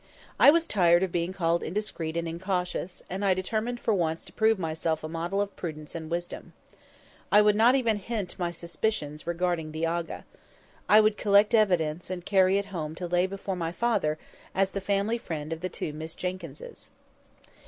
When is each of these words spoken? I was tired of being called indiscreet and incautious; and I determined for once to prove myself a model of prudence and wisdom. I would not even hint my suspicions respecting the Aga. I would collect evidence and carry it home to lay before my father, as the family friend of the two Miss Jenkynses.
I 0.39 0.49
was 0.49 0.65
tired 0.65 1.03
of 1.03 1.11
being 1.11 1.31
called 1.31 1.61
indiscreet 1.61 2.17
and 2.17 2.27
incautious; 2.27 3.03
and 3.07 3.23
I 3.23 3.35
determined 3.35 3.79
for 3.79 3.93
once 3.93 4.25
to 4.25 4.33
prove 4.33 4.57
myself 4.57 5.03
a 5.03 5.07
model 5.07 5.39
of 5.39 5.55
prudence 5.55 5.93
and 5.93 6.09
wisdom. 6.09 6.53
I 7.31 7.39
would 7.43 7.55
not 7.55 7.75
even 7.75 7.97
hint 7.97 8.39
my 8.39 8.49
suspicions 8.49 9.27
respecting 9.27 9.73
the 9.73 9.85
Aga. 9.85 10.25
I 10.89 11.01
would 11.01 11.17
collect 11.17 11.53
evidence 11.53 12.09
and 12.09 12.25
carry 12.25 12.57
it 12.57 12.65
home 12.73 12.95
to 12.95 13.05
lay 13.05 13.27
before 13.27 13.55
my 13.55 13.71
father, 13.71 14.17
as 14.55 14.71
the 14.71 14.81
family 14.81 15.19
friend 15.19 15.53
of 15.53 15.61
the 15.61 15.69
two 15.69 15.93
Miss 15.93 16.15
Jenkynses. 16.15 16.89